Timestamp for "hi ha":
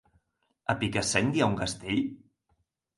1.37-1.53